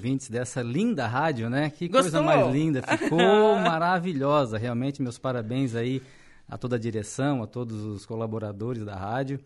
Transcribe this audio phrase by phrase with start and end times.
[0.00, 1.70] ouvintes dessa linda rádio, né?
[1.70, 2.02] Que Gostou?
[2.02, 3.18] coisa mais linda, ficou
[3.58, 4.56] maravilhosa.
[4.56, 6.00] Realmente, meus parabéns aí
[6.48, 9.40] a toda a direção, a todos os colaboradores da rádio.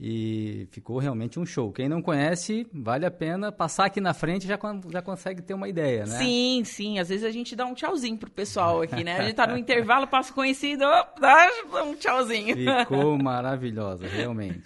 [0.00, 1.72] E ficou realmente um show.
[1.72, 4.56] Quem não conhece, vale a pena passar aqui na frente já,
[4.92, 6.18] já consegue ter uma ideia, né?
[6.18, 7.00] Sim, sim.
[7.00, 9.18] Às vezes a gente dá um tchauzinho pro pessoal aqui, né?
[9.18, 10.84] A gente tá no intervalo, passa conhecido,
[11.20, 11.50] dá
[11.84, 12.54] um tchauzinho.
[12.56, 14.62] Ficou maravilhosa, realmente.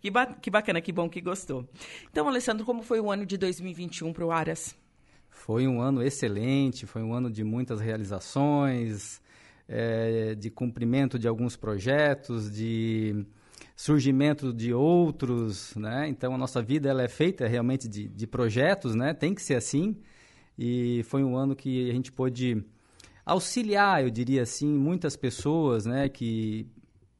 [0.00, 1.68] Que, ba- que bacana, que bom que gostou.
[2.10, 4.74] Então, Alessandro, como foi o ano de 2021 pro Aras?
[5.28, 9.20] Foi um ano excelente, foi um ano de muitas realizações,
[9.68, 13.26] eh, de cumprimento de alguns projetos, de
[13.80, 16.06] surgimento de outros, né?
[16.06, 19.14] Então a nossa vida ela é feita realmente de, de projetos, né?
[19.14, 19.96] Tem que ser assim.
[20.58, 22.62] E foi um ano que a gente pôde
[23.24, 26.10] auxiliar, eu diria assim, muitas pessoas, né?
[26.10, 26.66] Que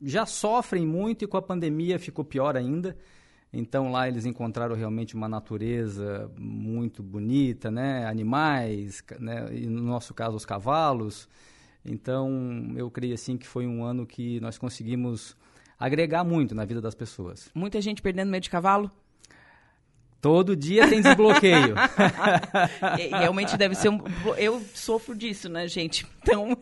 [0.03, 2.95] já sofrem muito e com a pandemia ficou pior ainda.
[3.51, 8.05] Então lá eles encontraram realmente uma natureza muito bonita, né?
[8.05, 9.49] Animais, né?
[9.51, 11.27] E no nosso caso os cavalos.
[11.83, 15.35] Então eu creio assim que foi um ano que nós conseguimos
[15.81, 17.51] agregar muito na vida das pessoas.
[17.55, 18.91] Muita gente perdendo medo de cavalo?
[20.21, 21.75] Todo dia tem desbloqueio.
[22.99, 24.01] É, realmente deve ser um.
[24.37, 26.07] Eu sofro disso, né, gente?
[26.21, 26.55] Então,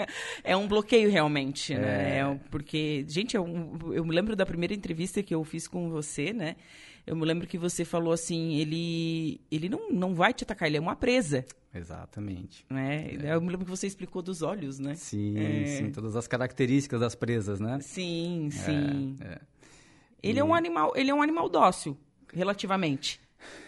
[0.44, 2.19] é um bloqueio realmente, né?
[2.19, 3.44] É um- porque, gente, eu,
[3.92, 6.55] eu me lembro da primeira entrevista que eu fiz com você, né?
[7.05, 10.77] Eu me lembro que você falou assim: ele, ele não, não vai te atacar, ele
[10.77, 11.44] é uma presa,
[11.78, 12.64] Exatamente.
[12.68, 13.08] né?
[13.22, 14.94] Eu me lembro que você explicou dos olhos, né?
[14.94, 15.64] Sim, É.
[15.66, 17.78] sim, todas as características das presas, né?
[17.80, 19.16] Sim, sim.
[19.20, 19.38] é.
[20.22, 21.96] Ele é um animal, ele é um animal dócil,
[22.34, 23.20] relativamente.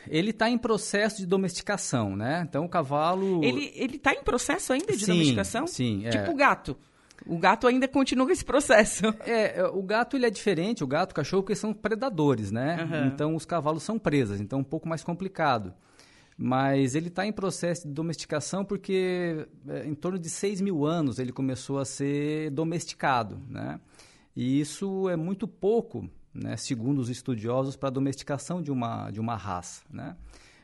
[0.08, 2.44] Ele está em processo de domesticação, né?
[2.48, 5.66] Então o cavalo Ele, ele tá em processo ainda de Sim, domesticação?
[5.66, 6.10] sim, é.
[6.10, 6.76] Tipo o gato.
[7.26, 9.04] O gato ainda continua esse processo.
[9.20, 12.50] É, é, o gato ele é diferente, o gato e o cachorro, porque são predadores,
[12.50, 12.78] né?
[12.80, 13.06] Aham.
[13.14, 15.72] Então os cavalos são presas, então é um pouco mais complicado.
[16.42, 21.18] Mas ele está em processo de domesticação porque é, em torno de 6 mil anos
[21.18, 23.78] ele começou a ser domesticado, né?
[24.34, 29.20] E isso é muito pouco, né, segundo os estudiosos, para a domesticação de uma, de
[29.20, 30.16] uma raça, né?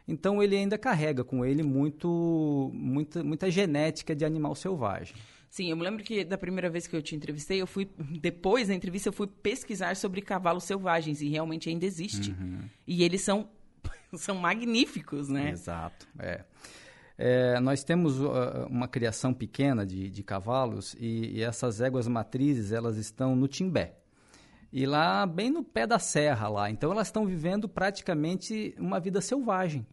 [0.09, 5.15] Então ele ainda carrega com ele muito, muita, muita genética de animal selvagem.
[5.51, 7.87] Sim, eu me lembro que da primeira vez que eu te entrevistei, eu fui
[8.19, 12.31] depois da entrevista eu fui pesquisar sobre cavalos selvagens e realmente ainda existe.
[12.31, 12.61] Uhum.
[12.87, 13.51] E eles são
[14.23, 15.51] são magníficos, né?
[15.51, 16.07] Exato.
[16.19, 16.45] É.
[17.19, 22.73] É, nós temos uh, uma criação pequena de, de cavalos e, e essas éguas matrizes
[22.73, 23.97] elas estão no Timbé.
[24.71, 26.71] E lá, bem no pé da serra lá.
[26.71, 29.87] Então elas estão vivendo praticamente uma vida selvagem.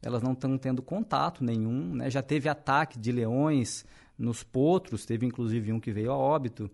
[0.00, 2.08] Elas não estão tendo contato nenhum, né?
[2.08, 3.84] Já teve ataque de leões
[4.16, 6.70] nos potros, teve inclusive um que veio a óbito.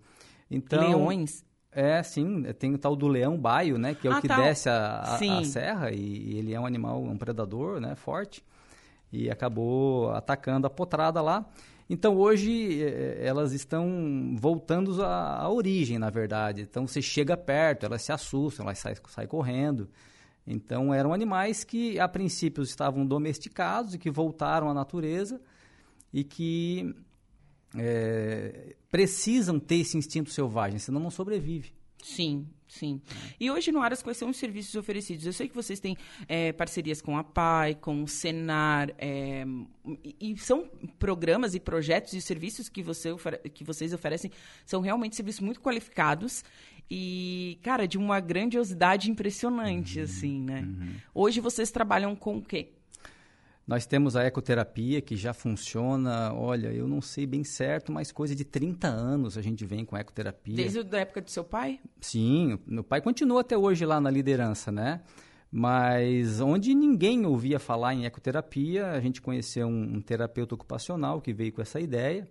[0.51, 1.45] Então, Leões.
[1.75, 3.95] É, sim, tem o tal do leão baio, né?
[3.95, 4.37] Que é Ah, o que tá.
[4.37, 7.95] desce a, a- a serra e, e ele é um animal, um predador, né?
[7.95, 8.45] Forte.
[9.13, 11.45] E acabou atacando a potrada lá.
[11.89, 16.63] Então hoje eh, elas estão voltando à, à origem, na verdade.
[16.63, 19.89] Então você chega perto, elas se assustam, elas saem, saem correndo.
[20.47, 25.41] Então eram animais que a princípio estavam domesticados e que voltaram à natureza
[26.13, 26.95] e que
[27.77, 31.73] eh, precisam ter esse instinto selvagem, senão não sobrevive.
[32.05, 33.01] Sim, sim.
[33.41, 35.25] E hoje no Aras, quais são os serviços oferecidos?
[35.25, 35.97] Eu sei que vocês têm
[36.29, 39.47] é, parcerias com a PAI, com o Senar, é,
[40.21, 40.69] e, são
[40.99, 43.09] programas e projetos e serviços que, você,
[43.55, 44.31] que vocês oferecem,
[44.67, 46.45] são realmente serviços muito qualificados
[46.91, 50.69] e, cara, de uma grandiosidade impressionante, assim, né?
[51.15, 52.69] Hoje vocês trabalham com o quê?
[53.67, 58.35] Nós temos a ecoterapia que já funciona, olha, eu não sei bem certo, mas coisa
[58.35, 60.55] de 30 anos a gente vem com ecoterapia.
[60.55, 61.81] Desde a época do seu pai?
[61.99, 65.01] Sim, meu pai continua até hoje lá na liderança, né?
[65.51, 71.33] Mas onde ninguém ouvia falar em ecoterapia, a gente conheceu um, um terapeuta ocupacional que
[71.33, 72.29] veio com essa ideia.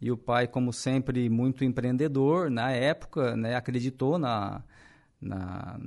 [0.00, 4.62] E o pai, como sempre, muito empreendedor, na época, né, acreditou na,
[5.20, 5.78] na,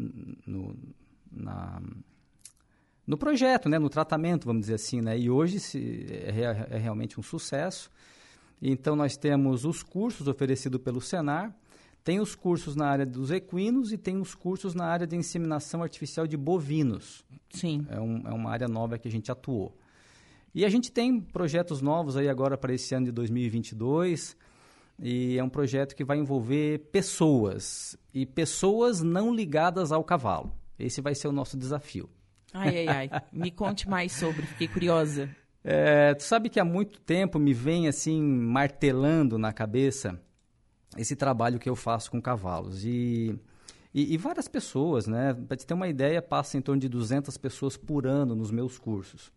[0.46, 0.78] no,
[1.32, 1.82] na,
[3.08, 5.02] no projeto, né, no tratamento, vamos dizer assim.
[5.02, 5.18] Né?
[5.20, 7.90] E hoje se, é, é realmente um sucesso.
[8.62, 11.56] Então, nós temos os cursos oferecidos pelo Senar,
[12.04, 15.82] tem os cursos na área dos equinos e tem os cursos na área de inseminação
[15.84, 17.26] artificial de bovinos.
[17.50, 17.86] Sim.
[17.90, 19.76] É, um- é uma área nova que a gente atuou.
[20.54, 24.38] E a gente tem projetos novos aí agora para esse ano de 2022.
[24.98, 27.98] E é um projeto que vai envolver pessoas.
[28.14, 30.54] E pessoas não ligadas ao cavalo.
[30.80, 32.10] Esse vai ser o nosso desafio.
[32.56, 33.22] Ai, ai, ai.
[33.34, 35.30] Me conte mais sobre, fiquei curiosa.
[35.62, 40.22] É, tu sabe que há muito tempo me vem assim martelando na cabeça
[40.98, 43.38] esse trabalho que eu faço com cavalos e,
[43.94, 45.34] e, e várias pessoas, né?
[45.34, 48.78] Para te ter uma ideia, passa em torno de 200 pessoas por ano nos meus
[48.78, 49.34] cursos.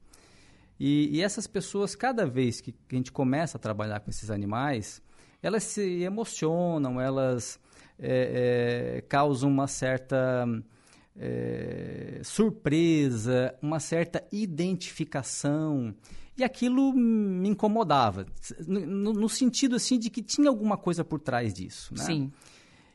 [0.79, 5.03] E, e, essas pessoas, cada vez que, a gente começa a trabalhar com esses animais,
[5.43, 7.59] elas se emocionam, elas
[7.99, 10.47] é, é, causam uma certa
[11.19, 15.95] é, surpresa, uma certa identificação.
[16.37, 18.25] E aquilo me incomodava,
[18.67, 21.93] no, no, sentido assim de que tinha alguma coisa por trás disso.
[21.97, 22.05] Né?
[22.05, 22.33] Sim.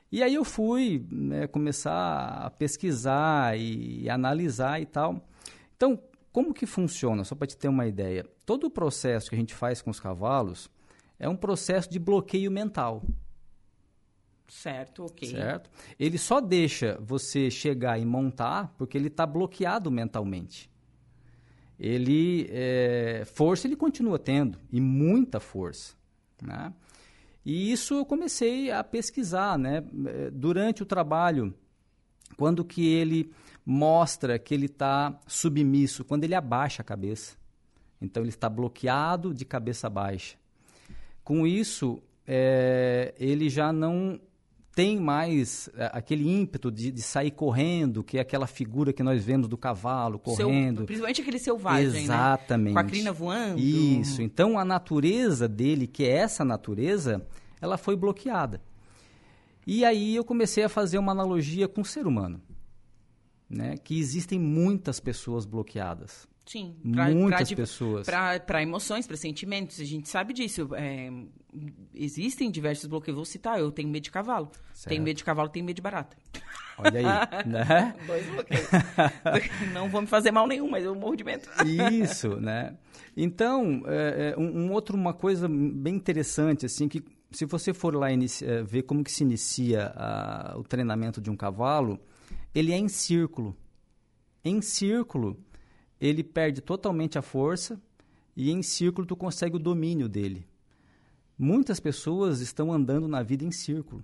[0.09, 5.27] E aí eu fui né, começar a pesquisar e, e analisar e tal.
[5.75, 5.99] Então,
[6.31, 7.25] como que funciona?
[7.25, 8.25] Só para te ter uma ideia.
[8.45, 10.69] Todo o processo que a gente faz com os cavalos
[11.19, 13.03] é um processo de bloqueio mental.
[14.47, 15.29] Certo, ok.
[15.29, 15.69] Certo?
[15.99, 20.69] Ele só deixa você chegar e montar porque ele está bloqueado mentalmente.
[21.79, 25.95] Ele, é, força ele continua tendo, e muita força.
[26.41, 26.71] Né?
[27.45, 29.83] E isso eu comecei a pesquisar, né?
[30.31, 31.53] Durante o trabalho,
[32.37, 33.33] quando que ele
[33.65, 37.35] mostra que ele está submisso, quando ele abaixa a cabeça.
[38.01, 40.37] Então ele está bloqueado de cabeça baixa.
[41.23, 44.19] Com isso, é, ele já não
[44.75, 49.23] tem mais é, aquele ímpeto de, de, sair correndo, que é aquela figura que nós
[49.23, 50.77] vemos do cavalo correndo.
[50.77, 51.99] Seu, principalmente aquele selvagem, né?
[52.01, 52.73] Exatamente.
[52.73, 52.81] Né?
[52.81, 53.59] Com a crina voando.
[53.59, 54.21] Isso.
[54.21, 57.25] Então, a natureza dele, que é essa natureza,
[57.61, 58.61] ela foi bloqueada.
[59.65, 62.41] E aí eu comecei a fazer uma analogia com o ser humano.
[63.49, 63.77] Né?
[63.77, 66.27] Que existem muitas pessoas bloqueadas.
[66.45, 68.05] Sim, pra, muitas pra, pessoas.
[68.05, 70.69] Para emoções, para sentimentos, a gente sabe disso.
[70.75, 71.09] É,
[71.93, 73.15] existem diversos bloqueios.
[73.15, 74.51] Vou citar, eu tenho medo de cavalo.
[74.73, 74.89] Certo.
[74.89, 76.17] Tenho medo de cavalo, tenho medo de barata.
[76.77, 77.05] Olha aí,
[77.47, 77.95] né?
[78.05, 78.67] Dois bloqueios.
[79.73, 81.47] Não vou me fazer mal nenhum, mas eu morro de medo.
[81.91, 82.77] Isso, né?
[83.15, 88.11] Então, é, um, um, outro, uma coisa bem interessante, assim, que se você for lá
[88.11, 91.99] inicia, é, ver como que se inicia a, o treinamento de um cavalo,
[92.53, 93.55] ele é em círculo.
[94.43, 95.37] Em círculo,
[96.03, 97.81] ele perde totalmente a força
[98.35, 100.45] e em círculo tu consegue o domínio dele.
[101.39, 104.03] Muitas pessoas estão andando na vida em círculo.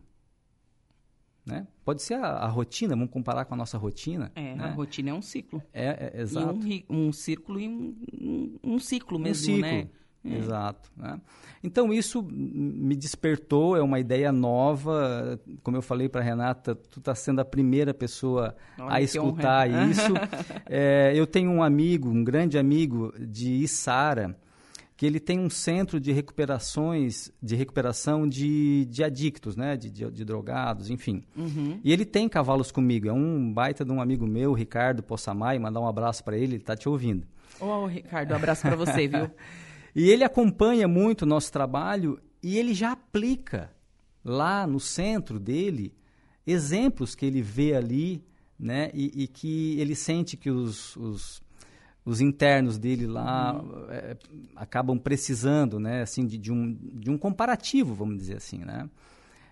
[1.45, 1.67] Né?
[1.83, 4.31] Pode ser a, a, rotina, vamos comparar com a nossa rotina.
[4.33, 4.63] É, né?
[4.63, 5.61] a rotina é um ciclo.
[5.73, 6.57] É, é exato.
[6.89, 9.61] Um, um, círculo e um, um, um ciclo mesmo, um ciclo.
[9.61, 9.89] né?
[10.23, 10.37] É.
[10.37, 10.91] Exato.
[10.97, 11.19] Né?
[11.63, 15.39] Então, isso me despertou, é uma ideia nova.
[15.63, 20.13] Como eu falei para Renata, tu está sendo a primeira pessoa Olha, a escutar isso.
[20.67, 24.37] é, eu tenho um amigo, um grande amigo de Içara,
[24.95, 29.77] que ele tem um centro de recuperações, de recuperação de, de adictos, né?
[29.77, 31.23] de, de, de drogados, enfim.
[31.37, 31.79] Uhum.
[31.81, 33.07] E ele tem cavalos comigo.
[33.07, 36.55] É um baita de um amigo meu, Ricardo Possamay, mandar um abraço para ele, ele
[36.57, 37.25] está te ouvindo.
[37.61, 39.29] Ô, oh, Ricardo, um abraço para você, viu?
[39.95, 43.71] E ele acompanha muito o nosso trabalho e ele já aplica
[44.23, 45.93] lá no centro dele
[46.45, 48.23] exemplos que ele vê ali,
[48.57, 48.89] né?
[48.93, 51.41] E, e que ele sente que os, os,
[52.03, 53.85] os internos dele lá uhum.
[53.89, 54.17] é,
[54.55, 56.01] acabam precisando, né?
[56.01, 58.89] Assim, de, de, um, de um comparativo, vamos dizer assim, né?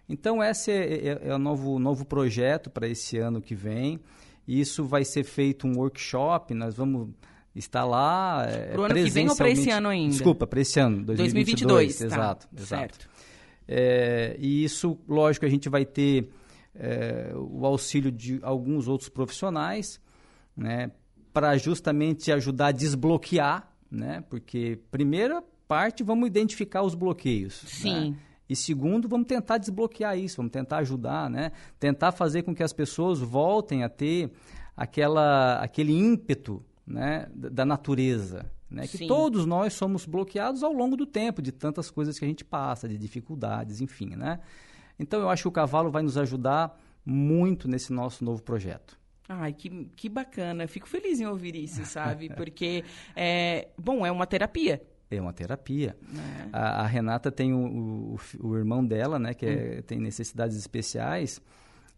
[0.09, 3.99] Então, esse é, é, é o novo, novo projeto para esse ano que vem.
[4.47, 7.09] Isso vai ser feito um workshop, nós vamos
[7.59, 10.11] está lá é, Pro ano que vem ou para esse ano ainda?
[10.11, 11.95] Desculpa, para esse ano, 2022.
[11.95, 12.81] 2022 exato, tá, exato.
[12.81, 13.09] Certo.
[13.67, 16.29] É, e isso, lógico, a gente vai ter
[16.75, 19.99] é, o auxílio de alguns outros profissionais,
[20.55, 20.91] né,
[21.33, 27.61] para justamente ajudar a desbloquear, né, porque primeira parte vamos identificar os bloqueios.
[27.65, 28.11] Sim.
[28.11, 28.17] Né?
[28.49, 31.51] E segundo, vamos tentar desbloquear isso, vamos tentar ajudar, né?
[31.77, 34.31] Tentar fazer com que as pessoas voltem a ter
[34.75, 38.49] aquela, aquele ímpeto né, da natureza.
[38.69, 38.87] Né?
[38.87, 42.43] Que todos nós somos bloqueados ao longo do tempo de tantas coisas que a gente
[42.43, 44.15] passa, de dificuldades, enfim.
[44.15, 44.39] Né?
[44.97, 48.97] Então eu acho que o cavalo vai nos ajudar muito nesse nosso novo projeto.
[49.29, 50.67] Ai, que, que bacana.
[50.67, 52.29] Fico feliz em ouvir isso, sabe?
[52.29, 52.83] Porque,
[53.15, 54.81] é, bom, é uma terapia.
[55.09, 55.97] É uma terapia.
[56.13, 56.49] É.
[56.51, 59.81] A, a, Renata tem o, o, o, irmão dela, né, que é, hum.
[59.83, 61.41] tem necessidades especiais,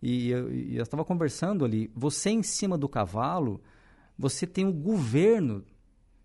[0.01, 1.91] e eu estava conversando ali.
[1.96, 3.62] Você em cima do cavalo,
[4.19, 5.63] você tem o governo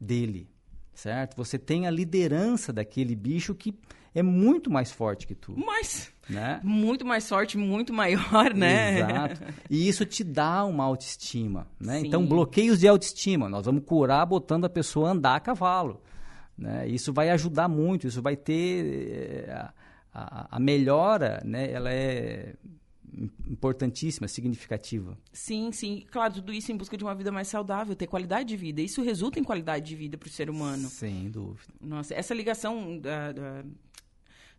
[0.01, 0.51] dele,
[0.93, 1.37] certo?
[1.37, 3.73] Você tem a liderança daquele bicho que
[4.13, 5.57] é muito mais forte que tu.
[5.57, 6.61] Mais, né?
[6.65, 8.99] Muito mais forte, muito maior, né?
[8.99, 9.41] Exato.
[9.71, 12.01] E isso te dá uma autoestima, né?
[12.01, 16.03] Então, bloqueios de autoestima, nós vamos curar botando a pessoa a andar a cavalo.
[16.59, 16.89] Né?
[16.89, 19.47] Isso vai ajudar muito, isso vai ter...
[19.47, 19.73] Eh, a,
[20.15, 21.71] a, a melhora, né?
[21.71, 22.55] Ela é
[23.49, 25.19] importantíssima, significativa.
[25.33, 26.05] Sim, sim.
[26.11, 28.83] Claro, tudo isso em busca de uma vida mais saudável, ter qualidade de vida.
[28.83, 30.89] Isso resulta em qualidade de vida para o ser humano.
[30.89, 31.73] Sem dúvida.
[31.81, 33.65] Nossa, essa ligação da, da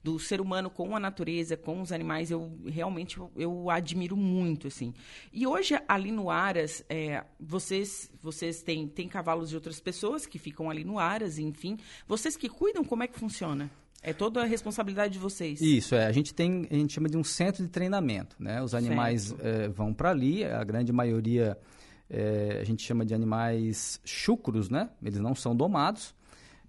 [0.05, 4.67] do ser humano com a natureza, com os animais, eu realmente eu, eu admiro muito,
[4.67, 4.93] assim.
[5.33, 10.37] E hoje, ali no Aras, é, vocês, vocês têm, têm cavalos de outras pessoas que
[10.37, 11.75] ficam ali no Aras, enfim.
[12.07, 13.71] Vocês que cuidam, como é que funciona?
[14.07, 15.59] É toda a responsabilidade de vocês.
[15.59, 16.05] Isso, é.
[16.05, 18.61] A gente tem, a gente chama de um centro de treinamento, né?
[18.61, 21.57] Os animais é, vão para ali, a grande maioria
[22.09, 24.89] é, a gente chama de animais chucros, né?
[25.01, 26.13] Eles não são domados.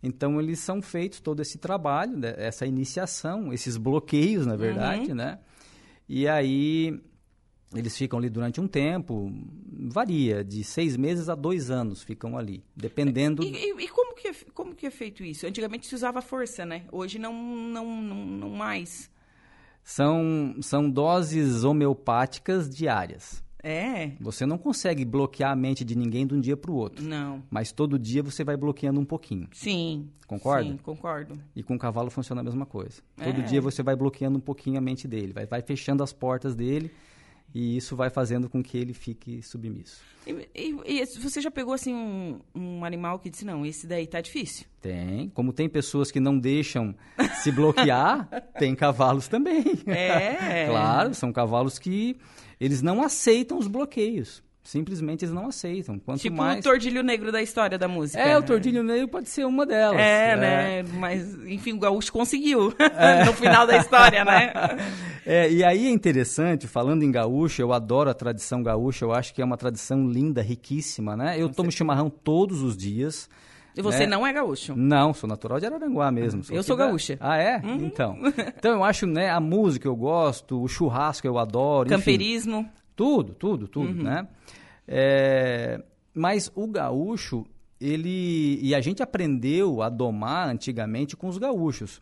[0.02, 2.34] Então, eles são feitos todo esse trabalho, né?
[2.36, 5.16] essa iniciação, esses bloqueios, na verdade, uhum.
[5.16, 5.38] né?
[6.08, 6.98] E aí,
[7.74, 9.32] eles ficam ali durante um tempo,
[9.90, 13.42] varia, de seis meses a dois anos ficam ali, dependendo...
[13.42, 15.46] E, e, e como, que é, como que é feito isso?
[15.46, 16.84] Antigamente se usava força, né?
[16.92, 19.10] Hoje não, não, não, não mais.
[19.82, 23.44] São, são doses homeopáticas diárias.
[23.62, 24.12] É.
[24.20, 27.04] Você não consegue bloquear a mente de ninguém de um dia para o outro.
[27.04, 27.42] Não.
[27.50, 29.48] Mas todo dia você vai bloqueando um pouquinho.
[29.52, 30.08] Sim.
[30.24, 30.70] Concorda?
[30.70, 31.36] Sim, concordo.
[31.54, 33.02] E com o cavalo funciona a mesma coisa.
[33.16, 33.42] Todo é.
[33.42, 36.92] dia você vai bloqueando um pouquinho a mente dele, vai, vai fechando as portas dele
[37.58, 40.02] e isso vai fazendo com que ele fique submisso.
[40.26, 44.06] E, e, e, você já pegou assim um, um, animal que disse não, esse daí
[44.06, 44.66] tá difícil?
[44.78, 45.30] Tem.
[45.30, 46.94] Como tem pessoas que não deixam
[47.42, 49.64] se bloquear, tem cavalos também.
[49.86, 50.66] É.
[50.68, 52.18] claro, são cavalos que
[52.60, 54.42] eles não aceitam os bloqueios.
[54.66, 55.96] Simplesmente eles não aceitam.
[55.96, 56.58] Quanto tipo mais...
[56.58, 58.20] o tordilho negro da história da música.
[58.20, 59.96] É, o tordilho negro pode ser uma delas.
[59.96, 60.36] É, é.
[60.36, 60.82] né?
[60.94, 63.24] Mas, enfim, o Gaúcho conseguiu é.
[63.24, 64.52] no final da história, né?
[65.28, 69.34] É, e aí é interessante, falando em gaúcho, eu adoro a tradição gaúcha, eu acho
[69.34, 71.34] que é uma tradição linda, riquíssima, né?
[71.34, 71.78] Eu Com tomo certeza.
[71.78, 73.28] chimarrão todos os dias.
[73.76, 74.06] E você né?
[74.06, 74.76] não é gaúcho?
[74.76, 76.44] Não, sou natural de Araranguá mesmo.
[76.44, 77.16] Sou eu sou gaúcha.
[77.18, 77.56] Ah, é?
[77.56, 77.74] Uhum.
[77.74, 78.16] Então.
[78.56, 81.88] Então eu acho, né, a música eu gosto, o churrasco eu adoro.
[81.88, 82.60] Camperismo.
[82.60, 84.02] Enfim, tudo, tudo, tudo, uhum.
[84.02, 84.26] né?
[84.88, 85.82] É,
[86.14, 87.46] mas o gaúcho,
[87.80, 88.58] ele.
[88.62, 92.00] E a gente aprendeu a domar antigamente com os gaúchos.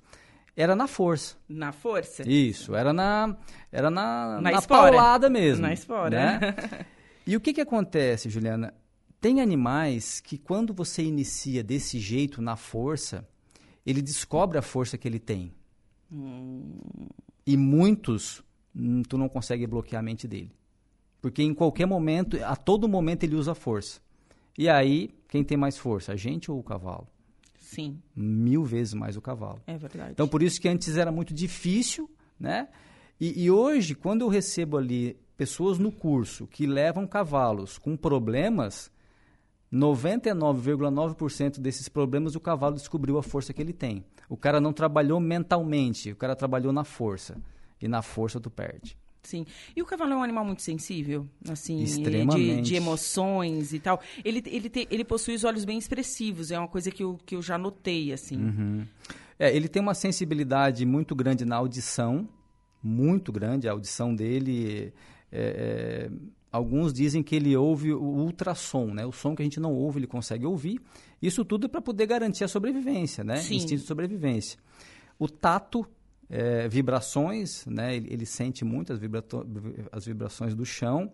[0.57, 1.37] Era na força.
[1.49, 2.23] Na força?
[2.29, 3.37] Isso, era na.
[3.73, 5.63] Era na, na, na paulada mesmo.
[5.63, 6.11] Na espora.
[6.17, 6.87] Né?
[7.27, 8.73] e o que, que acontece, Juliana?
[9.21, 13.27] Tem animais que quando você inicia desse jeito, na força,
[13.85, 15.53] ele descobre a força que ele tem.
[16.13, 16.79] Hum.
[17.47, 18.45] E muitos,
[18.77, 20.53] hum, tu não consegue bloquear a mente dele.
[21.25, 23.99] Porque em qualquer momento, a todo momento ele usa força.
[24.59, 27.09] E aí, quem tem mais força, a gente ou o cavalo?
[27.59, 27.99] Sim.
[28.15, 29.63] Mil vezes mais o cavalo.
[29.67, 30.11] É verdade.
[30.13, 32.69] Então, por isso que antes era muito difícil, né?
[33.19, 38.93] E, e hoje, quando eu recebo ali pessoas no curso que levam cavalos com problemas,
[39.73, 44.05] 99,9% desses problemas o cavalo descobriu a força que ele tem.
[44.29, 47.41] O cara não trabalhou mentalmente, o cara trabalhou na força.
[47.81, 48.95] E na força tu perde.
[49.25, 49.47] Sim.
[49.75, 52.57] E o cavalo é um animal muito sensível, assim, Extremamente.
[52.57, 54.01] De, de emoções e tal.
[54.25, 57.35] Ele, ele, te, ele possui os olhos bem expressivos, é uma coisa que eu, que
[57.35, 58.37] eu já notei, assim.
[58.37, 58.87] Uhum.
[59.39, 62.29] É, ele tem uma sensibilidade muito grande na audição,
[62.83, 63.69] muito grande.
[63.69, 64.93] A audição dele,
[65.33, 66.11] é, é,
[66.53, 69.07] alguns dizem que ele ouve o ultrassom, né?
[69.07, 70.81] O som que a gente não ouve, ele consegue ouvir.
[71.21, 73.37] Isso tudo é para poder garantir a sobrevivência, né?
[73.37, 73.57] Sim.
[73.57, 74.59] Instinto de sobrevivência.
[75.19, 75.87] O tato
[76.29, 77.97] é, vibrações, né?
[77.97, 79.01] Ele, ele sente muito as,
[79.93, 81.13] as, vibrações do chão.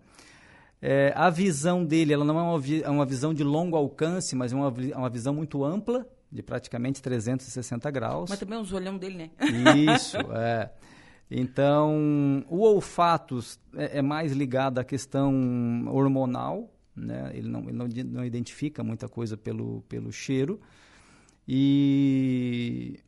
[0.81, 4.35] É, a visão dele, ela não é uma, vi é uma, visão de longo alcance,
[4.35, 8.29] mas é uma, é uma visão muito ampla, de praticamente 360 graus.
[8.29, 9.31] Mas também os olhão dele, né?
[9.95, 10.71] Isso, é.
[11.29, 13.39] Então, o olfato
[13.75, 17.31] é, é, mais ligado à questão hormonal, né?
[17.33, 20.59] Ele não, ele não, não identifica muita coisa pelo, pelo cheiro.
[21.47, 22.99] E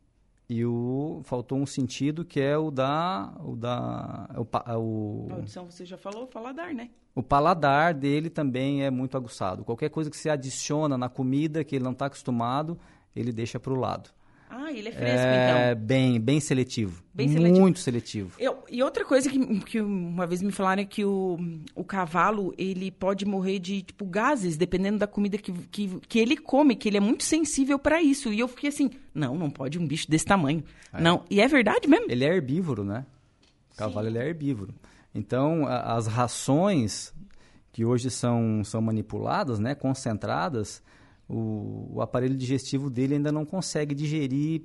[0.48, 5.64] e o faltou um sentido que é o da o da o, o a audição
[5.64, 6.90] você já falou, o paladar, né?
[7.14, 9.64] O paladar dele também é muito aguçado.
[9.64, 12.78] Qualquer coisa que você adiciona na comida que ele não está acostumado,
[13.14, 14.10] ele deixa para o lado.
[14.48, 15.84] Ah, ele é fresco, é, então.
[15.84, 17.02] Bem, bem seletivo.
[17.12, 17.60] Bem seletivo.
[17.60, 18.32] Muito seletivo.
[18.38, 21.38] Eu, e outra coisa que, que uma vez me falaram é que o,
[21.74, 26.36] o cavalo, ele pode morrer de, tipo, gases, dependendo da comida que, que, que ele
[26.36, 28.32] come, que ele é muito sensível para isso.
[28.32, 30.62] E eu fiquei assim, não, não pode um bicho desse tamanho.
[30.92, 31.00] É.
[31.00, 32.06] Não, e é verdade mesmo.
[32.08, 33.04] Ele é herbívoro, né?
[33.72, 34.12] O cavalo, Sim.
[34.12, 34.74] ele é herbívoro.
[35.14, 37.12] Então, a, as rações
[37.72, 40.80] que hoje são, são manipuladas, né, concentradas,
[41.28, 44.62] o, o aparelho digestivo dele ainda não consegue digerir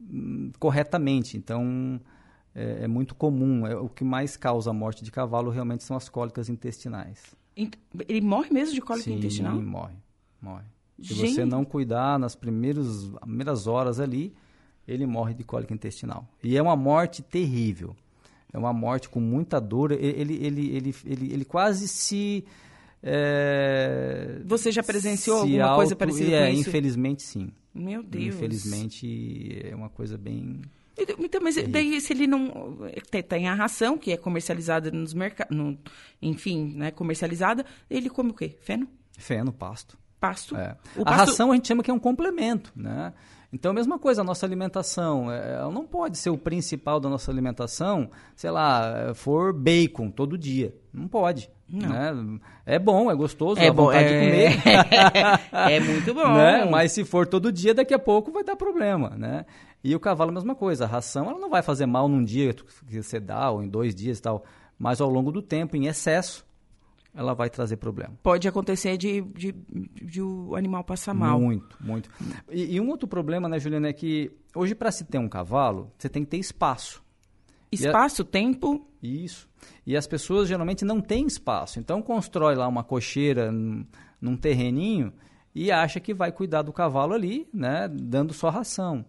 [0.00, 1.36] hum, corretamente.
[1.36, 2.00] Então,
[2.54, 3.66] é, é, muito comum.
[3.66, 7.34] É, o que mais causa a morte de cavalo realmente são as cólicas intestinais.
[8.08, 9.56] Ele morre mesmo de cólica Sim, intestinal?
[9.56, 9.94] Sim, morre.
[10.40, 10.64] morre.
[11.00, 11.34] Se Gente.
[11.34, 14.34] você não cuidar nas primeiros, primeiras horas ali,
[14.88, 16.26] ele morre de cólica intestinal.
[16.42, 17.94] E é uma morte terrível.
[18.52, 19.92] É uma morte com muita dor.
[19.92, 22.44] Ele, ele, ele, ele, ele, ele quase se
[23.08, 26.68] é, Você já presenciou alguma auto, coisa parecida é, com isso?
[26.68, 27.48] Infelizmente, sim.
[27.74, 28.24] Meu Deus.
[28.34, 30.60] Infelizmente, é uma coisa bem...
[31.18, 32.78] Então, mas daí se ele não
[33.28, 35.54] tem, a ração que é comercializada nos mercados,
[36.22, 38.56] enfim, né, comercializada, ele come o quê?
[38.62, 38.88] Feno?
[39.18, 39.98] Feno, pasto.
[40.18, 40.56] Pasto.
[40.56, 40.74] É.
[40.96, 43.12] O A pasto- ração a gente chama que é um complemento, né?
[43.52, 47.08] Então, a mesma coisa, a nossa alimentação, é, ela não pode ser o principal da
[47.08, 50.74] nossa alimentação, sei lá, for bacon todo dia.
[50.92, 51.50] Não pode.
[51.68, 52.38] Né?
[52.64, 54.20] É bom, é gostoso, É bom, vontade de é...
[54.20, 55.40] comer.
[55.52, 56.34] é muito bom.
[56.34, 56.64] né?
[56.64, 59.44] Mas se for todo dia, daqui a pouco vai dar problema, né?
[59.82, 62.52] E o cavalo a mesma coisa, a ração ela não vai fazer mal num dia
[62.54, 64.44] que você dá ou em dois dias e tal,
[64.78, 66.44] mas ao longo do tempo, em excesso,
[67.16, 68.14] ela vai trazer problema.
[68.22, 69.54] Pode acontecer de, de,
[70.02, 71.40] de o animal passar mal.
[71.40, 72.10] Muito, muito.
[72.50, 75.90] E, e um outro problema, né, Juliana, é que hoje para se ter um cavalo,
[75.96, 77.02] você tem que ter espaço.
[77.72, 78.86] Espaço, tempo.
[79.02, 79.48] Isso.
[79.86, 81.78] E as pessoas geralmente não têm espaço.
[81.80, 83.84] Então constrói lá uma cocheira num,
[84.20, 85.12] num terreninho
[85.54, 89.04] e acha que vai cuidar do cavalo ali, né, dando só ração.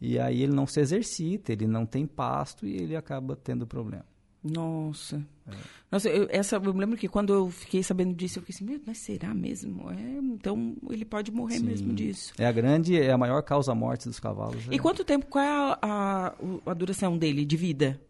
[0.00, 4.04] E aí ele não se exercita, ele não tem pasto e ele acaba tendo problema.
[4.42, 5.24] Nossa.
[5.46, 5.52] É.
[5.90, 8.64] Nossa, eu, essa, eu me lembro que quando eu fiquei sabendo disso, eu fiquei assim,
[8.64, 9.90] "Meu, mas será mesmo?
[9.90, 11.66] É, então ele pode morrer Sim.
[11.66, 12.32] mesmo disso.
[12.38, 14.66] É a grande, é a maior causa morte dos cavalos.
[14.70, 14.78] E é.
[14.78, 16.34] quanto tempo, qual é a, a,
[16.66, 18.00] a duração dele de vida?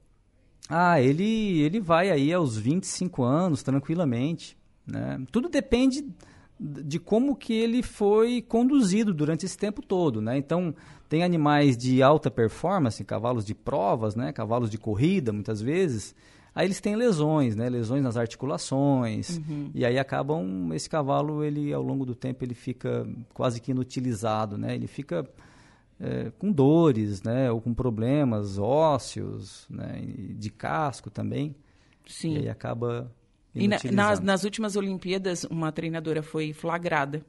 [0.68, 4.56] Ah, ele, ele vai aí aos 25 anos, tranquilamente.
[4.86, 5.20] Né?
[5.30, 6.06] Tudo depende
[6.58, 10.22] de como que ele foi conduzido durante esse tempo todo.
[10.22, 10.38] Né?
[10.38, 10.74] Então,
[11.12, 14.32] tem animais de alta performance, cavalos de provas, né?
[14.32, 16.14] cavalos de corrida, muitas vezes.
[16.54, 17.68] Aí eles têm lesões, né?
[17.68, 19.38] lesões nas articulações.
[19.74, 24.56] E aí acabam, esse cavalo, ele ao longo do tempo, ele fica quase que inutilizado.
[24.56, 24.74] Né?
[24.74, 25.28] Ele fica
[26.00, 30.02] é, com dores, né, ou com problemas ósseos, né,
[30.38, 31.54] de casco também,
[32.06, 32.36] Sim.
[32.36, 33.12] e aí acaba
[33.54, 37.22] E na- nas, nas últimas Olimpíadas, uma treinadora foi flagrada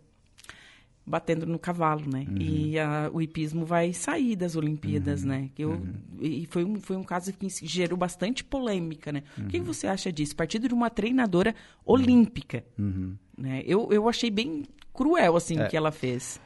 [1.05, 2.25] batendo no cavalo, né?
[2.29, 2.37] Uhum.
[2.39, 5.49] E a- o hipismo vai sair das Olimpíadas, né?
[5.53, 5.93] Que eu, Uhum.
[6.21, 9.23] E foi um, foi um caso que gerou bastante polêmica, né?
[9.37, 9.47] O Uhum.
[9.49, 10.35] que você acha disso?
[10.35, 11.53] Partido de uma treinadora
[11.85, 13.15] olímpica, Uhum.
[13.37, 13.61] né?
[13.65, 15.67] Eu, eu achei bem cruel, assim, É.
[15.67, 16.39] que ela fez.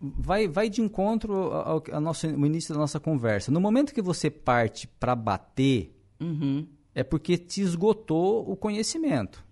[0.00, 3.50] vai, vai de encontro ao, ao nosso, ao início da nossa conversa.
[3.50, 6.66] No momento que você parte para bater, Uhum.
[6.94, 9.44] é porque te esgotou o conhecimento,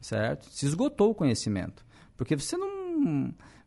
[0.00, 0.46] certo?
[0.50, 1.84] Se esgotou o conhecimento.
[2.16, 2.71] Porque você não...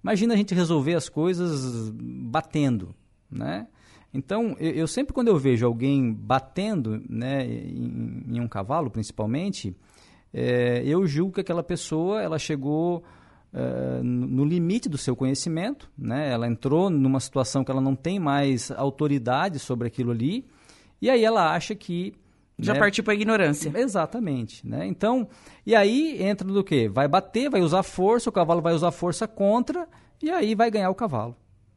[0.04, 2.96] Imagina a gente resolver as coisas batendo,
[3.30, 3.68] né?
[4.14, 9.76] Então, eu, eu sempre quando eu vejo alguém batendo né, em, em um cavalo, principalmente,
[10.34, 13.04] é, eu julgo que aquela pessoa ela chegou
[13.54, 16.32] é, no limite do seu conhecimento, né?
[16.32, 20.46] ela entrou numa situação que ela não tem mais autoridade sobre aquilo ali,
[21.02, 22.14] e aí ela acha que
[22.58, 23.72] Já né, partiu para a ignorância.
[23.76, 24.86] Exatamente, né?
[24.88, 25.28] Então,
[25.66, 26.88] e aí entra do quê?
[26.88, 29.88] Vai bater, vai usar força, o cavalo vai usar força contra
[30.24, 31.36] e aí vai ganhar o cavalo.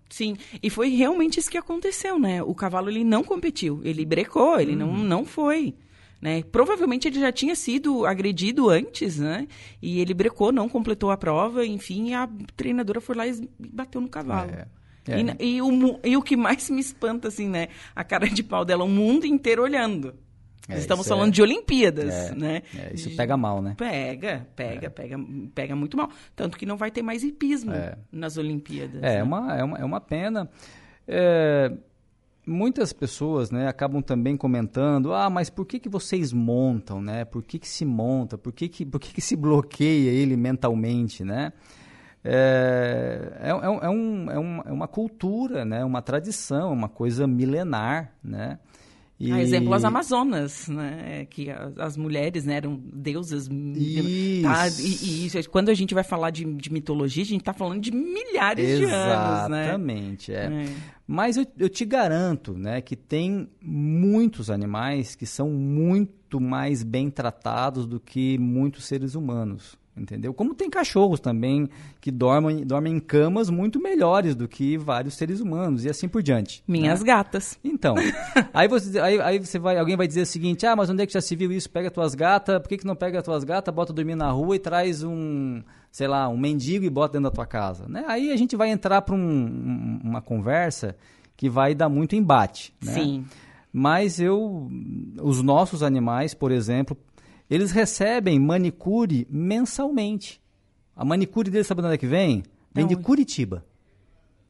[0.08, 2.42] Sim, e foi realmente isso que aconteceu, né?
[2.42, 4.78] O cavalo ele não competiu, ele brecou, ele Uhum.
[4.78, 5.74] não, não foi.
[6.20, 6.42] Né?
[6.42, 9.46] Provavelmente ele já tinha sido agredido antes, né?
[9.80, 14.08] E ele brecou, não completou a prova, enfim, a treinadora foi lá e bateu no
[14.08, 14.50] cavalo.
[14.50, 14.66] É,
[15.08, 15.20] é.
[15.38, 17.68] E, e o, e o que mais me espanta, assim, né?
[17.94, 20.14] A cara de pau dela, o mundo inteiro olhando.
[20.68, 22.62] É, Estamos isso falando é- de Olimpíadas, é, né?
[22.77, 23.75] é, isso pega mal, né?
[23.77, 25.18] Pega, pega, pega,
[25.55, 26.11] pega muito mal.
[26.37, 27.97] Tanto que não vai ter mais hipismo É.
[28.12, 28.97] nas Olimpíadas.
[28.97, 29.16] É, né?
[29.18, 30.49] é, uma, é, uma, é uma pena.
[31.07, 31.73] É,
[32.47, 37.25] muitas pessoas né, acabam também comentando, ah, mas por que, que vocês montam, né?
[37.25, 38.37] Por que, que se monta?
[38.37, 41.53] Por que, que, por que, que se bloqueia ele mentalmente, né?
[42.23, 45.85] É, é, é, um- é, um, é, uma, é uma cultura, né?
[45.85, 48.59] uma tradição, uma coisa milenar, né?
[49.20, 51.26] E- Ah, exemplo, as Amazonas, né?
[51.28, 53.48] Que a- as mulheres né, eram deusas.
[53.48, 54.42] Isso.
[54.42, 54.68] Tá?
[54.68, 57.90] E, e quando a gente vai falar de, de mitologia, a gente está falando de
[57.90, 59.64] milhares de anos, né?
[59.64, 60.44] Exatamente, é.
[60.44, 60.64] É.
[61.07, 67.11] Mas eu, eu te garanto né, que tem muitos animais que são muito mais bem
[67.11, 69.76] tratados do que muitos seres humanos.
[69.98, 70.32] Entendeu?
[70.32, 71.68] Como tem cachorros também
[72.00, 76.22] que dormem, dormem em camas muito melhores do que vários seres humanos e assim por
[76.22, 76.62] diante.
[76.66, 77.06] Minhas né?
[77.06, 77.58] gatas.
[77.62, 77.94] Então,
[78.54, 81.06] aí você, aí, aí você vai, alguém vai dizer o seguinte, ah, mas onde é
[81.06, 81.68] que já se viu isso?
[81.70, 84.58] Pega tuas gatas, por que, que não pega tuas gatas, bota dormir na rua e
[84.58, 88.04] traz um, sei lá, um mendigo e bota dentro da tua casa, né?
[88.08, 90.96] Aí a gente vai entrar para uma conversa
[91.37, 92.92] que vai dar muito embate, né?
[92.92, 93.24] Sim.
[93.72, 94.68] Mas eu,
[95.22, 96.96] os nossos animais, por exemplo,
[97.50, 100.40] eles recebem manicure mensalmente.
[100.94, 102.42] A manicure deles, sabe de onde é que vem?
[102.74, 102.96] Vem de?
[102.96, 103.64] Curitiba.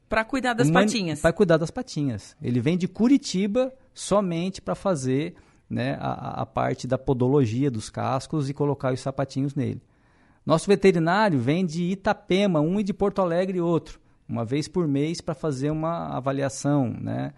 [0.07, 1.21] Para cuidar das mani- patinhas.
[1.21, 2.35] Para cuidar das patinhas.
[2.41, 5.35] Ele vem de Curitiba somente para fazer
[5.69, 9.81] né, a, a parte da podologia dos cascos e colocar os sapatinhos nele.
[10.45, 15.21] Nosso veterinário vem de Itapema, um e de Porto Alegre outro, uma vez por mês
[15.21, 17.33] para fazer uma avaliação, né?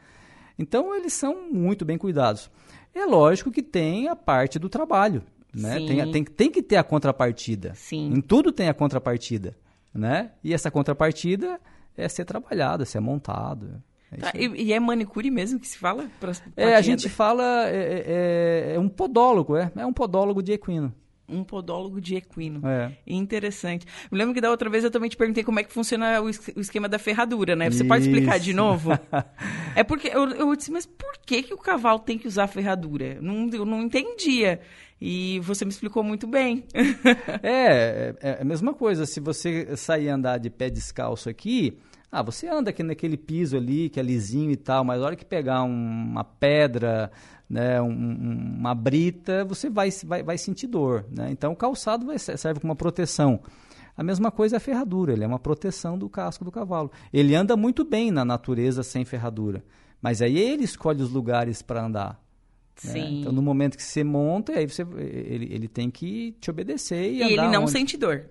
[0.58, 2.50] Então, eles são muito bem cuidados.
[2.94, 5.76] É lógico que tem a parte do trabalho, né?
[5.76, 7.74] Tem, tem, tem que ter a contrapartida.
[7.76, 8.14] Sim.
[8.14, 9.58] Em tudo tem a contrapartida,
[9.94, 10.32] né?
[10.44, 11.60] E essa contrapartida
[11.98, 13.82] é ser trabalhado, é ser montado.
[14.12, 16.10] É tá, e, e, é manicure mesmo que se fala?
[16.20, 19.94] Pra, pra é, a gente fala, é, é, é, é, um podólogo, é, é um
[19.94, 20.94] podólogo de equino
[21.32, 22.62] um podólogo de equino.
[22.68, 22.92] É.
[23.08, 23.86] Interessante.
[24.12, 26.30] Me lembro que da outra vez eu também te perguntei como é que funciona o,
[26.30, 27.70] esquema da ferradura, né?
[27.70, 27.88] Você Isso.
[27.88, 28.92] pode explicar de novo?
[29.76, 33.18] é porque eu, eu disse, mas por que, que o cavalo tem que usar ferradura?
[33.22, 34.60] Não, eu não entendia.
[35.02, 36.64] E você me explicou muito bem.
[37.42, 39.08] é, é, é a mesma coisa.
[39.08, 41.80] Se você sair andar de pé descalço aqui,
[42.12, 45.16] ah, você anda aqui naquele piso ali, que é lisinho e tal, mas a hora
[45.16, 47.12] que pegar um, uma pedra,
[47.50, 47.90] né, um,
[48.60, 51.06] uma brita, você vai, vai, vai sentir dor.
[51.10, 51.30] Né?
[51.32, 53.42] Então, o calçado vai, serve como uma proteção.
[53.98, 56.92] A mesma coisa é a ferradura, ele é uma proteção do casco do cavalo.
[57.12, 59.64] Ele anda muito bem na natureza sem ferradura,
[60.00, 62.21] mas aí ele escolhe os lugares para andar.
[62.84, 63.00] Né?
[63.00, 67.18] Então, no momento que você monta, aí você, ele, ele tem que te obedecer e,
[67.18, 67.72] e ele não onde...
[67.72, 68.26] sente dor.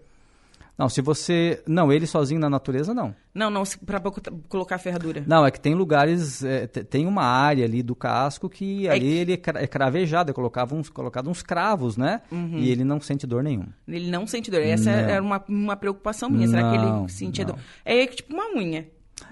[0.80, 1.62] Não, se você.
[1.66, 3.14] Não, ele sozinho na natureza, não.
[3.34, 4.00] Não, não, para
[4.48, 5.22] colocar a ferradura.
[5.26, 6.42] Não, é que tem lugares.
[6.42, 9.06] É, tem uma área ali do casco que é ali que...
[9.06, 12.22] ele é, é cravejado, colocava uns, colocado uns cravos, né?
[12.32, 12.56] Uhum.
[12.56, 13.68] E ele não sente dor nenhuma.
[13.86, 14.62] Ele não sente dor.
[14.62, 14.98] Essa não.
[14.98, 16.48] era uma, uma preocupação minha.
[16.48, 17.56] Será não, que ele sentia não.
[17.56, 17.62] dor?
[17.84, 18.88] É tipo uma unha.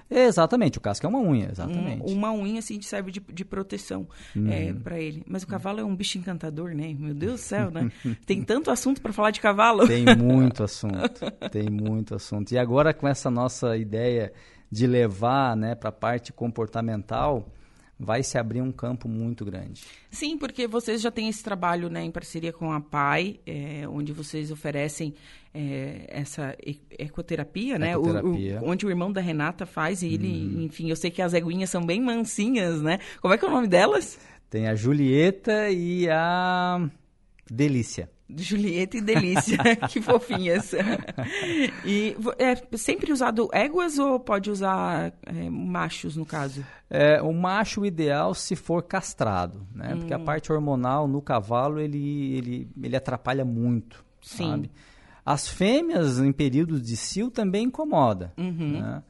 [0.09, 2.11] Exatamente, o casco é uma unha, exatamente.
[2.11, 4.51] Um, uma unha, assim, serve de, de proteção uhum.
[4.51, 5.23] é, para ele.
[5.27, 6.95] Mas o cavalo é um bicho encantador, né?
[6.97, 7.91] Meu Deus do céu, né?
[8.25, 9.87] Tem tanto assunto para falar de cavalo.
[9.87, 12.51] Tem muito assunto, tem muito assunto.
[12.51, 14.31] E agora com essa nossa ideia
[14.71, 17.47] de levar né, para a parte comportamental,
[17.99, 19.83] vai se abrir um campo muito grande.
[20.09, 24.13] Sim, porque vocês já têm esse trabalho né, em parceria com a PAI, é, onde
[24.13, 25.13] vocês oferecem
[25.53, 26.55] é, essa
[26.97, 27.91] ecoterapia, né?
[27.91, 28.61] Ecoterapia.
[28.61, 30.61] O, o, onde o irmão da Renata faz, e ele, hum.
[30.61, 32.99] enfim, eu sei que as eguinhas são bem mansinhas, né?
[33.21, 34.17] Como é que é o nome delas?
[34.49, 36.89] Tem a Julieta e a
[37.51, 38.09] Delícia.
[38.35, 39.57] Julieta e Delícia,
[39.89, 40.73] que fofinhas.
[41.83, 46.63] e é sempre usado éguas ou pode usar é, machos, no caso?
[46.89, 49.93] É, o macho ideal se for castrado, né?
[49.93, 49.99] Hum.
[49.99, 50.25] Porque a hum.
[50.25, 54.49] parte hormonal no cavalo, ele, ele, ele atrapalha muito, Sim.
[54.49, 54.71] sabe?
[55.25, 58.79] As fêmeas em períodos de cio também incomoda, uhum.
[58.79, 59.03] né?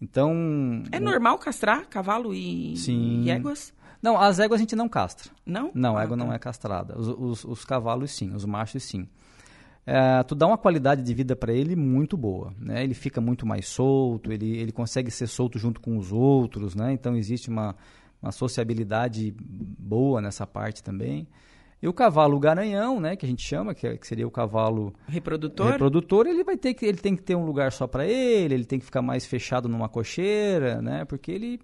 [0.00, 0.82] Então...
[0.90, 3.22] É normal castrar cavalo e, Sim.
[3.24, 3.72] e éguas?
[4.02, 5.30] Não, as éguas a gente não castra.
[5.44, 5.70] Não?
[5.74, 6.24] Não, a ah, égua tá.
[6.24, 6.98] não é castrada.
[6.98, 9.06] Os, os, os, cavalos sim, os machos sim.
[9.86, 12.82] É, tu dá uma qualidade de vida para ele muito boa, né?
[12.84, 16.92] Ele fica muito mais solto, ele, ele consegue ser solto junto com os outros, né?
[16.92, 17.74] Então existe uma,
[18.22, 21.26] uma sociabilidade boa nessa parte também.
[21.82, 24.92] E o cavalo garanhão, né, que a gente chama, que, é, que seria o cavalo
[25.08, 28.52] reprodutor, reprodutor, ele vai ter que ele tem que ter um lugar só para ele,
[28.52, 31.58] ele tem que ficar mais fechado numa cocheira, né, porque ele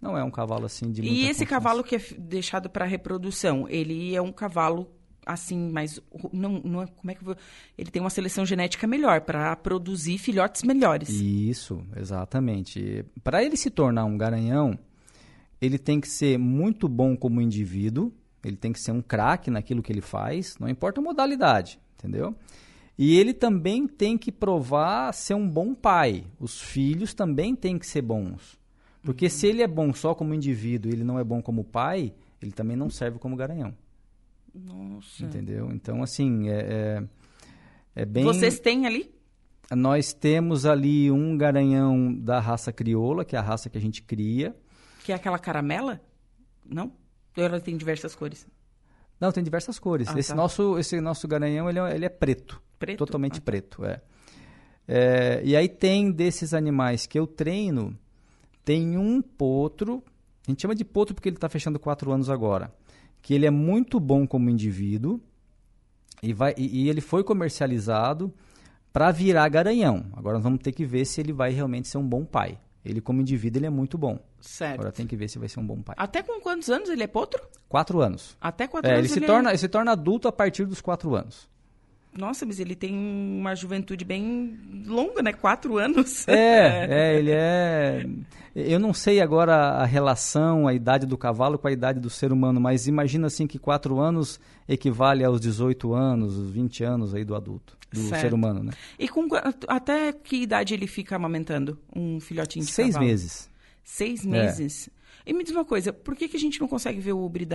[0.00, 1.46] não é um cavalo assim de E esse confiança.
[1.46, 4.88] cavalo que é deixado para reprodução, ele é um cavalo
[5.26, 6.00] assim, mas
[6.32, 7.36] não, não é, como é que eu vou,
[7.76, 11.10] ele tem uma seleção genética melhor para produzir filhotes melhores.
[11.10, 13.04] Isso, exatamente.
[13.22, 14.78] Para ele se tornar um garanhão,
[15.60, 18.10] ele tem que ser muito bom como indivíduo,
[18.42, 22.34] ele tem que ser um craque naquilo que ele faz, não importa a modalidade, entendeu?
[22.96, 26.24] E ele também tem que provar ser um bom pai.
[26.40, 28.57] Os filhos também têm que ser bons.
[29.08, 32.12] Porque se ele é bom só como indivíduo e ele não é bom como pai,
[32.42, 33.74] ele também não serve como garanhão.
[34.54, 35.24] Nossa.
[35.24, 35.70] Entendeu?
[35.72, 36.58] Então, assim, é,
[37.96, 38.22] é, é bem...
[38.22, 39.10] Vocês têm ali?
[39.74, 44.02] Nós temos ali um garanhão da raça crioula, que é a raça que a gente
[44.02, 44.54] cria.
[45.02, 46.02] Que é aquela caramela?
[46.62, 46.92] Não?
[47.34, 48.46] Ou ela tem diversas cores?
[49.18, 50.08] Não, tem diversas cores.
[50.08, 50.34] Ah, esse, tá.
[50.34, 52.62] nosso, esse nosso garanhão, ele é, ele é preto.
[52.78, 52.98] Preto?
[52.98, 54.02] Totalmente ah, preto, é.
[54.86, 55.40] é.
[55.42, 57.98] E aí tem desses animais que eu treino
[58.68, 60.04] tem um potro,
[60.46, 62.70] a gente chama de potro porque ele está fechando quatro anos agora,
[63.22, 65.18] que ele é muito bom como indivíduo
[66.22, 68.30] e, vai, e, e ele foi comercializado
[68.92, 70.04] para virar garanhão.
[70.12, 72.58] Agora nós vamos ter que ver se ele vai realmente ser um bom pai.
[72.84, 74.22] Ele, como indivíduo, ele é muito bom.
[74.38, 74.74] Certo.
[74.74, 75.96] Agora tem que ver se vai ser um bom pai.
[75.98, 77.42] Até com quantos anos ele é potro?
[77.70, 78.36] Quatro anos.
[78.38, 79.10] Até quatro é, anos.
[79.10, 79.52] Ele, se, torna, é...
[79.52, 81.48] ele se torna adulto a partir dos quatro anos.
[82.16, 85.32] Nossa, mas ele tem uma juventude bem longa, né?
[85.32, 86.26] Quatro anos.
[86.26, 88.06] É, é, ele é.
[88.54, 92.32] Eu não sei agora a relação, a idade do cavalo com a idade do ser
[92.32, 97.24] humano, mas imagina assim que quatro anos equivale aos 18 anos, os 20 anos aí
[97.24, 98.22] do adulto, do certo.
[98.22, 98.72] ser humano, né?
[98.98, 99.28] E com
[99.68, 103.06] até que idade ele fica amamentando um filhotinho de Seis cavalo?
[103.06, 103.50] meses.
[103.84, 104.88] Seis meses.
[105.24, 105.30] É.
[105.30, 107.46] E me diz uma coisa, por que, que a gente não consegue ver o ubre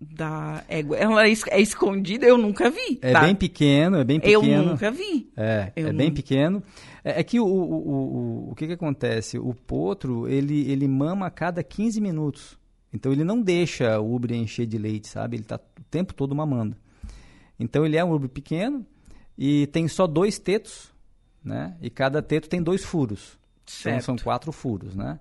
[0.00, 0.96] da égua.
[0.96, 2.98] Ela é, é escondida, eu nunca vi.
[3.02, 3.20] É tá?
[3.20, 4.46] bem pequeno, é bem pequeno.
[4.46, 5.30] Eu nunca vi.
[5.36, 6.62] É, eu é bem pequeno.
[7.04, 7.92] É, é que o, o, o,
[8.48, 9.38] o, o que, que acontece?
[9.38, 12.58] O potro, ele, ele mama a cada 15 minutos.
[12.92, 15.36] Então ele não deixa o ubre encher de leite, sabe?
[15.36, 16.76] Ele está o tempo todo mamando.
[17.58, 18.86] Então ele é um ubre pequeno
[19.36, 20.90] e tem só dois tetos,
[21.44, 21.76] né?
[21.80, 23.38] E cada teto tem dois furos.
[23.66, 24.02] Certo.
[24.02, 25.20] Então são quatro furos, né?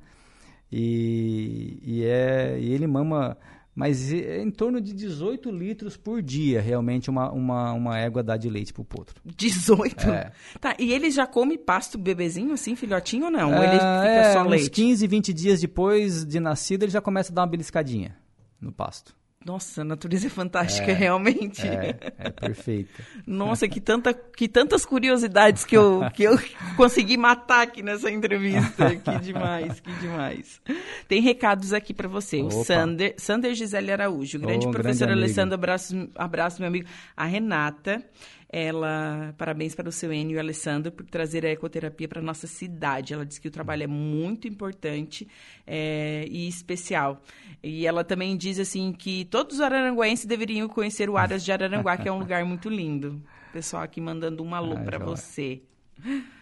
[0.71, 3.37] E, e, é, e ele mama
[3.79, 8.35] mas é em torno de 18 litros por dia, realmente, uma, uma, uma égua dá
[8.35, 9.21] de leite pro potro.
[9.23, 10.09] 18?
[10.09, 10.33] É.
[10.59, 13.53] Tá, e ele já come pasto bebezinho, assim, filhotinho ou não?
[13.53, 14.63] ou ele fica é, só leite?
[14.63, 18.17] Uns 15, 20 dias depois de nascido, ele já começa a dar uma beliscadinha
[18.59, 19.15] no pasto.
[19.45, 21.65] Nossa, a natureza é fantástica, é, realmente.
[21.65, 23.01] É, é perfeita.
[23.25, 26.37] Nossa, que, tanta, que tantas curiosidades que eu, que eu
[26.75, 28.89] consegui matar aqui nessa entrevista.
[28.99, 30.61] Que demais, que demais.
[31.07, 32.41] Tem recados aqui para você.
[32.41, 32.55] Opa.
[32.55, 36.87] O Sander, Sander Gisele Araújo, o grande oh, professor grande Alessandro, abraço, abraço, meu amigo.
[37.15, 38.03] A Renata.
[38.51, 42.47] Ela, parabéns para o seu Enio e o Alessandro por trazer a ecoterapia para nossa
[42.47, 43.13] cidade.
[43.13, 45.27] Ela disse que o trabalho é muito importante
[45.67, 47.21] é, e especial.
[47.61, 51.95] E ela também diz assim que todos os araranguenses deveriam conhecer o Aras de Araranguá,
[51.95, 53.21] que é um lugar muito lindo.
[53.53, 55.61] Pessoal aqui mandando um alô para você.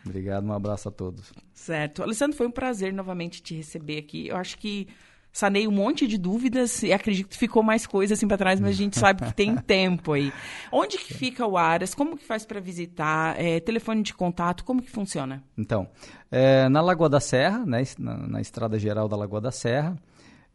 [0.06, 1.34] Obrigado, um abraço a todos.
[1.54, 2.04] Certo.
[2.04, 4.28] Alessandro, foi um prazer novamente te receber aqui.
[4.28, 4.88] Eu acho que
[5.38, 8.72] sanei um monte de dúvidas e acredito que ficou mais coisa assim para trás, mas
[8.72, 10.34] a gente sabe que tem tempo aí.
[10.72, 11.94] Onde que fica o Aras?
[11.94, 13.40] Como que faz para visitar?
[13.40, 14.66] É, telefone de contato?
[14.66, 15.44] Como que funciona?
[15.56, 15.88] Então,
[16.32, 19.96] é, na Lagoa da Serra, né, na, na, estrada geral da Lagoa da Serra,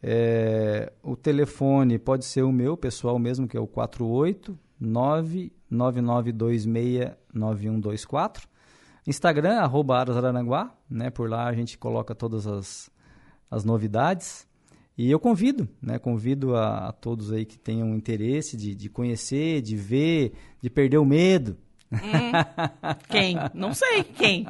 [0.02, 8.48] é, o telefone pode ser o meu, pessoal mesmo, que é o 489 99269124.
[9.06, 11.08] Instagram, arroba Araranguá, né?
[11.08, 12.90] Por lá a gente coloca todas as,
[13.48, 14.50] as novidades.
[14.96, 15.98] E eu convido, né?
[15.98, 20.98] Convido a, a todos aí que tenham interesse de, de conhecer, de ver, de perder
[20.98, 21.56] o medo.
[21.92, 22.32] Hum,
[23.08, 23.36] quem?
[23.52, 24.46] Não sei quem.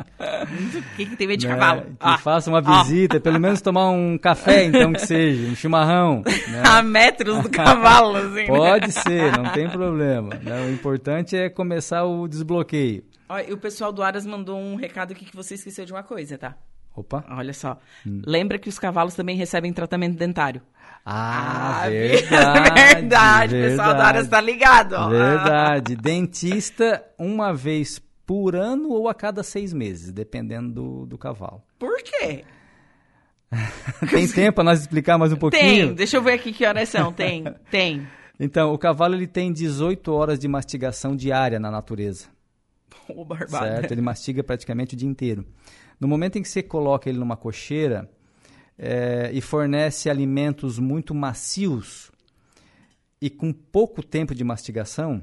[0.97, 1.57] Quem que tem medo de né?
[1.57, 1.83] cavalo?
[1.83, 3.21] Que ah, faça uma visita, ah.
[3.21, 6.23] pelo menos tomar um café, então, que seja, um chimarrão.
[6.49, 6.63] Né?
[6.65, 8.47] A metros do cavalo, assim.
[8.47, 8.93] Pode né?
[8.93, 10.35] ser, não tem problema.
[10.37, 10.67] Né?
[10.67, 13.05] O importante é começar o desbloqueio.
[13.29, 16.03] Olha, e o pessoal do Aras mandou um recado aqui que você esqueceu de uma
[16.03, 16.57] coisa, tá?
[16.95, 17.25] Opa.
[17.31, 17.79] Olha só.
[18.07, 18.23] Hum.
[18.27, 20.63] Lembra que os cavalos também recebem tratamento dentário.
[21.05, 22.71] Ah, ah verdade.
[22.95, 23.57] verdade.
[23.57, 24.93] O pessoal da área está ligado.
[24.93, 25.09] Ó.
[25.09, 25.97] Verdade.
[25.97, 31.63] Dentista uma vez por ano ou a cada seis meses, dependendo do, do cavalo.
[31.79, 32.45] Por quê?
[34.11, 35.89] tem tempo para nós explicar mais um pouquinho?
[35.89, 35.95] Tem.
[35.95, 37.13] Deixa eu ver aqui que horas são.
[37.13, 37.45] Tem.
[37.71, 38.07] Tem.
[38.41, 42.27] Então, o cavalo ele tem 18 horas de mastigação diária na natureza.
[43.09, 43.77] Ô, barbada.
[43.77, 43.93] Certo?
[43.93, 45.47] Ele mastiga praticamente o dia inteiro.
[46.03, 48.11] No momento em que você coloca ele numa cocheira
[48.77, 52.11] é, e fornece alimentos muito macios
[53.21, 55.23] e com pouco tempo de mastigação,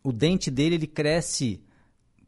[0.00, 1.60] o dente dele ele cresce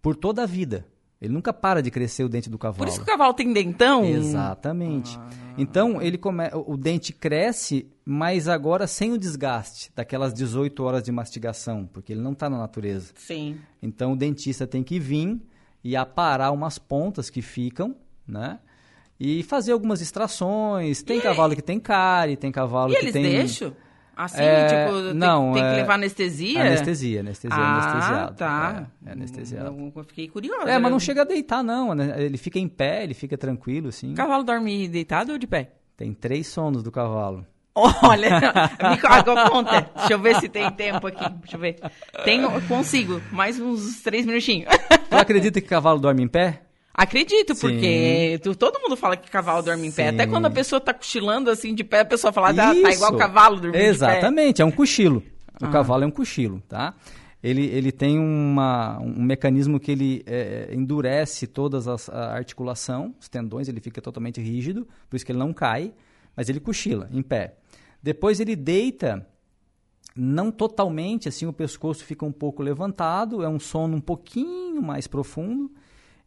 [0.03, 0.85] por toda a vida.
[1.21, 2.79] Ele nunca para de crescer o dente do cavalo.
[2.79, 4.05] Por isso que o cavalo tem dentão?
[4.05, 5.17] Exatamente.
[5.17, 5.31] Ah.
[5.57, 6.51] Então, ele come...
[6.53, 12.23] o dente cresce, mas agora sem o desgaste daquelas 18 horas de mastigação, porque ele
[12.23, 13.13] não está na natureza.
[13.15, 13.57] Sim.
[13.81, 15.41] Então, o dentista tem que vir
[15.83, 18.59] e aparar umas pontas que ficam, né?
[19.19, 21.03] E fazer algumas extrações.
[21.03, 23.23] Tem e cavalo que tem cárie, tem cavalo e que eles tem...
[23.23, 23.75] deixam?
[24.17, 25.75] Assim, é, tipo, não, tem, tem é...
[25.75, 26.61] que levar anestesia?
[26.63, 28.37] Anestesia, anestesia, ah, anestesiado.
[28.37, 28.87] tá.
[29.05, 29.93] É, é anestesiado.
[29.95, 30.71] Eu fiquei curiosa.
[30.71, 31.95] É, mas não chega a deitar, não.
[31.95, 32.15] Né?
[32.17, 34.13] Ele fica em pé, ele fica tranquilo, assim.
[34.13, 35.73] O cavalo dorme deitado ou de pé?
[35.99, 37.45] Tem três sonos do cavalo.
[37.75, 38.41] Olha,
[38.89, 39.91] me conta.
[39.97, 41.29] Deixa eu ver se tem tempo aqui.
[41.41, 41.77] Deixa eu ver.
[42.25, 43.21] Tenho, consigo.
[43.31, 44.69] Mais uns três minutinhos.
[45.17, 46.63] Tu acredita que cavalo dorme em pé?
[46.95, 49.97] Acredito, porque todo mundo fala que cavalo dorme em Sim.
[49.97, 50.09] pé.
[50.09, 53.15] Até quando a pessoa tá cochilando assim de pé, a pessoa fala, ah, tá igual
[53.17, 55.23] cavalo dormindo Exatamente, é um cochilo.
[55.61, 55.71] O ah.
[55.71, 56.95] cavalo é um cochilo, tá?
[57.43, 61.79] Ele, ele tem uma, um mecanismo que ele é, endurece toda
[62.11, 65.93] a articulação, os tendões, ele fica totalmente rígido, por isso que ele não cai,
[66.35, 67.57] mas ele cochila em pé.
[68.03, 69.27] Depois ele deita,
[70.17, 75.07] não totalmente, assim o pescoço fica um pouco levantado, é um sono um pouquinho mais
[75.07, 75.71] profundo.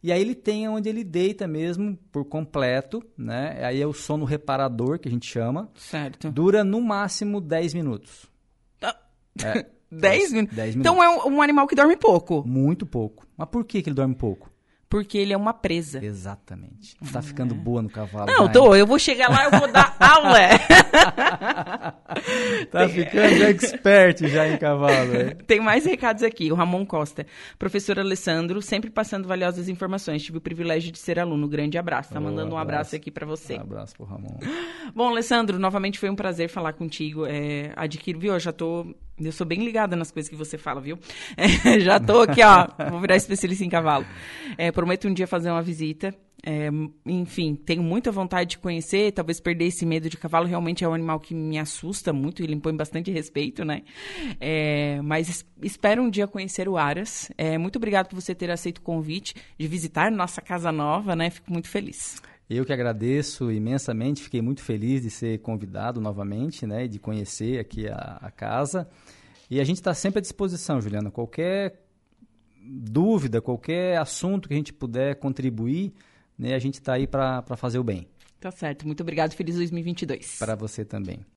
[0.02, 3.62] E aí ele tem onde ele deita mesmo por completo, né?
[3.62, 5.68] Aí é o sono reparador que a gente chama.
[5.74, 6.30] Certo.
[6.30, 8.26] Dura no máximo 10 minutos.
[8.80, 8.96] Ah.
[9.44, 10.56] É, 10 minutos?
[10.56, 10.76] minutos.
[10.76, 12.42] Então é um, um, animal que dorme pouco.
[12.46, 13.26] Muito pouco.
[13.36, 14.50] Mas por que, que ele dorme pouco?
[14.90, 16.04] Porque ele é uma presa.
[16.04, 16.96] Exatamente.
[17.12, 17.56] Tá ficando é.
[17.56, 18.26] boa no cavalo.
[18.26, 18.74] Não, tô.
[18.74, 20.48] Eu vou chegar lá e vou dar aula.
[22.72, 25.14] tá ficando expert já em cavalo.
[25.14, 25.34] É?
[25.46, 26.50] Tem mais recados aqui.
[26.50, 27.24] O Ramon Costa.
[27.56, 30.24] Professor Alessandro, sempre passando valiosas informações.
[30.24, 31.46] Tive o privilégio de ser aluno.
[31.46, 32.12] Grande abraço.
[32.12, 32.80] Tá oh, mandando um abraço.
[32.80, 33.58] abraço aqui para você.
[33.58, 34.40] Um abraço pro Ramon.
[34.92, 37.26] Bom, Alessandro, novamente foi um prazer falar contigo.
[37.26, 38.32] É, adquiro, viu?
[38.32, 40.98] Eu já tô eu sou bem ligada nas coisas que você fala, viu?
[41.36, 42.66] É, já tô aqui, ó.
[42.90, 44.06] Vou virar especialista em cavalo.
[44.56, 46.14] É, prometo um dia fazer uma visita.
[46.42, 46.70] É,
[47.04, 50.46] enfim, tenho muita vontade de conhecer, talvez perder esse medo de cavalo.
[50.46, 53.82] Realmente é um animal que me assusta muito ele impõe bastante respeito, né?
[54.40, 57.30] É, mas espero um dia conhecer o Aras.
[57.36, 61.30] É, muito obrigado por você ter aceito o convite de visitar nossa casa nova, né?
[61.30, 62.22] Fico muito feliz.
[62.50, 66.88] Eu que agradeço imensamente, fiquei muito feliz de ser convidado novamente, né?
[66.88, 68.88] De conhecer aqui a, a casa.
[69.48, 71.12] E a gente está sempre à disposição, Juliana.
[71.12, 71.86] Qualquer
[72.60, 75.92] dúvida, qualquer assunto que a gente puder contribuir,
[76.36, 78.08] né, a gente está aí para fazer o bem.
[78.40, 78.84] Tá certo.
[78.84, 79.32] Muito obrigado.
[79.32, 80.38] Feliz 2022.
[80.38, 81.20] Para você também.